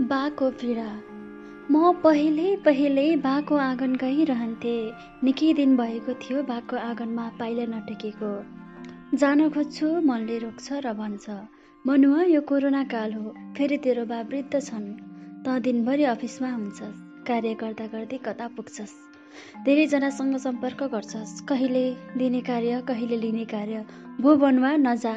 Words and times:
बाको 0.00 0.50
पीडा। 0.50 0.88
म 1.70 1.92
पहिले 2.04 2.56
पहिले 2.56 3.04
बाको 3.16 3.56
आँगन 3.56 3.94
गइरहन्थेँ। 3.96 4.92
निकै 5.24 5.52
दिन 5.52 5.76
भएको 5.76 6.14
थियो 6.14 6.42
बाको 6.42 6.76
आँगनमा 6.76 7.28
पाइला 7.38 7.64
नटेकेको। 7.64 8.32
जान 9.16 9.48
खोज्छु 9.50 9.86
मनले 10.00 10.38
रोक्छ 10.38 10.72
र 10.72 10.92
भन्छ 10.92 11.36
मनुवा 11.86 12.22
यो 12.22 12.40
कोरोना 12.40 12.84
काल 12.84 13.12
हो 13.12 13.34
फेरि 13.56 13.78
तेरो 13.78 14.04
बा 14.04 14.20
वृद्ध 14.20 14.60
छन्। 14.60 14.84
त 15.46 15.56
दिनभरि 15.64 16.04
अफिसमा 16.04 16.52
हुन्छस् 16.52 17.00
कार्य 17.24 17.54
गर्दा 17.54 17.86
गर्दै 17.86 18.18
कता 18.18 18.48
पुग्छस्? 18.48 18.94
धेरैजनासँग 19.64 20.36
सम्पर्क 20.36 20.82
गर्छस् 20.92 21.40
कहिले 21.48 21.84
दिने 22.16 22.40
कार्य 22.40 22.82
कहिले 22.88 23.16
लिने 23.16 23.44
कार्य। 23.44 23.84
भो 24.20 24.36
बनुवा 24.36 24.76
नजा। 24.76 25.16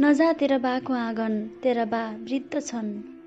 नजा 0.00 0.32
तेरा 0.32 0.58
बाको 0.58 0.92
आँगन 0.94 1.38
तेरा 1.62 1.84
बा 1.84 2.02
वृद्ध 2.24 2.60
छन्। 2.60 3.17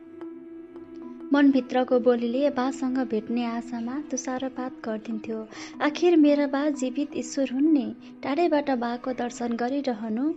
मनभित्रको 1.33 1.99
बोलीले 1.99 2.49
बासँग 2.49 2.97
भेट्ने 2.97 3.45
आशामा 3.45 4.01
तुषारपात 4.11 4.71
गरिदिन्थ्यो। 4.85 5.47
आखिर 5.81 6.15
मेरा 6.17 6.47
बा 6.47 6.69
जीवित 6.69 7.11
ईश्वर 7.15 7.49
हुन् 7.53 7.71
नि। 7.73 7.95
टाढैबाट 8.23 8.69
बाको 8.69 9.13
दर्शन 9.13 9.55
गरिरहनु 9.55 10.33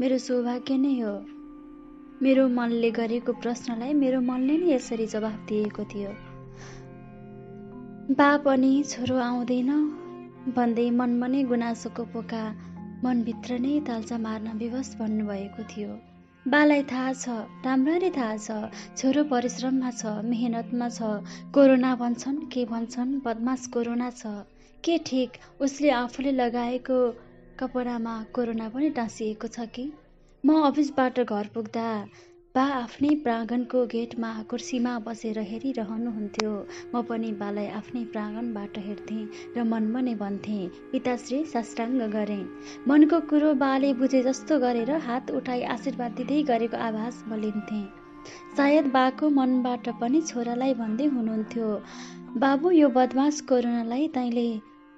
मेरो 0.00 0.18
सौभाग्य 0.18 0.76
नै 0.76 1.00
हो। 1.00 1.14
मेरो 2.22 2.48
मनले 2.48 2.90
गरेको 2.90 3.32
प्रश्नलाई 3.32 3.92
मेरो 3.92 4.20
मनले 4.20 4.56
नै 4.58 4.72
यसरी 4.72 5.06
जवाफ 5.06 5.38
दिएको 5.48 5.84
थियो। 5.84 6.10
बा 8.14 8.36
पनि 8.36 8.72
छोरो 8.88 9.16
आउँदैन। 9.16 9.70
भन्दै 10.56 10.90
मनमा 10.90 11.26
नै 11.26 11.42
गुनासोको 11.44 12.04
पोका 12.04 12.42
मनभित्र 13.04 13.58
नै 13.58 13.80
ताल्चा 13.80 14.18
मार्न 14.18 14.58
विवश 14.58 14.96
भन्नुभएको 15.00 15.62
थियो। 15.62 16.15
बालाई 16.48 16.82
थाहा 16.82 17.12
छ 17.12 17.32
राम्ररी 17.64 18.08
थाहा 18.10 18.34
छ 18.36 18.56
छोरो 18.98 19.22
परिश्रममा 19.30 19.90
छ 19.90 20.10
मेहनतमा 20.26 20.88
छ। 20.88 21.08
कोरोना 21.54 21.94
भन्छन् 21.96 22.36
के 22.52 22.64
भन्छन्? 22.64 23.14
बदमास 23.24 23.66
कोरोना 23.66 24.10
छ। 24.10 24.34
के 24.84 24.98
ठिक? 24.98 25.30
उसले 25.60 25.90
आफूले 25.90 26.32
लगाएको 26.32 26.98
कपडामा 27.58 28.14
कोरोना 28.34 28.68
पनि 28.68 28.90
टाँसिएको 28.90 29.48
छ 29.48 29.66
कि? 29.74 29.92
म 30.44 30.62
अफिसबाट 30.62 31.20
घर 31.20 31.50
पुग्दा 31.54 31.88
बा 32.56 32.62
आफ्नै 32.74 33.08
प्राङ्गणको 33.24 33.80
गेटमा 33.92 34.28
कुर्सीमा 34.50 34.92
बसेर 35.06 35.38
हेरिरहनुहुन्थ्यो। 35.48 36.50
म 36.92 37.00
पनि 37.08 37.30
बालाई 37.40 37.66
आफ्नै 37.78 38.04
प्राङ्गणबाट 38.14 38.78
हेर्थेँ 38.84 39.24
र 39.56 39.64
मनमा 39.72 40.00
नै 40.06 40.14
भन्थेँ 40.22 40.70
पिताश्री 40.92 41.40
साष्टाङ्ग 41.50 42.06
गरेँ। 42.14 42.44
मनको 42.92 43.18
कुरो 43.32 43.50
बाले 43.62 43.90
बुझे 43.98 44.22
जस्तो 44.28 44.58
गरेर 44.62 44.92
हात 45.08 45.32
उठाई 45.40 45.66
आशीर्वाद 45.74 46.16
दिँदै 46.20 46.38
गरेको 46.52 46.80
आभास 46.86 47.18
बलिन्थेँ। 47.32 47.82
सायद 48.60 48.88
बाको 48.94 49.30
मनबाट 49.40 49.90
पनि 50.00 50.22
छोरालाई 50.30 50.78
भन्दै 50.80 51.10
हुनुहुन्थ्यो 51.16 51.68
बाबु 52.44 52.72
यो 52.76 52.88
बदमास 52.96 53.40
कोरोनालाई 53.50 54.08
तैँले 54.16 54.46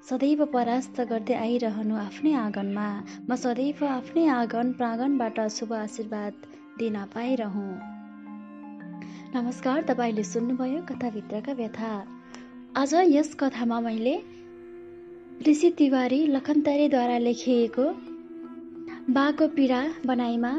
सदैव 0.05 0.45
परास्त 0.55 1.01
गर्दै 1.11 1.41
आइरहनु 1.41 1.99
आफ्नै 2.05 2.37
आँगनमा। 2.45 2.87
म 3.29 3.41
सदैव 3.47 3.85
आफ्नै 3.89 4.29
आँगन 4.37 4.73
प्राङ्गणबाट 4.79 5.45
शुभ 5.57 5.77
आशीर्वाद 5.81 6.49
दिन 6.79 6.97
पाइरहँ। 7.05 7.81
नमस्कार 9.35 9.83
तपाईँले 9.83 10.23
सुन्नुभयो 10.23 10.83
कथाभित्रका 10.83 11.53
व्यथा। 11.53 12.07
आज 12.77 12.95
यस 12.95 13.35
कथामा 13.35 13.81
मैले 13.81 14.15
ऋषि 15.49 15.71
तिवारी 15.71 16.27
लखनतरेद्वारा 16.27 17.19
लेखिएको 17.19 17.85
बाको 19.13 19.49
पीडा 19.49 19.83
बनाइमा 20.07 20.53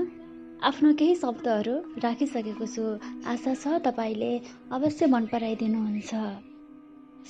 आफ्नो 0.64 0.94
केही 0.94 1.16
शब्दहरू 1.16 1.78
राखिसकेको 2.04 2.66
छु। 2.66 3.00
आशा 3.26 3.54
छ 3.56 3.80
तपाईँले 3.80 4.42
अवश्य 4.72 5.06
मन 5.06 5.26
पराइदिनुहुन्छ। 5.26 6.12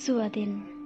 शुभ 0.02 0.20
दिन। 0.34 0.79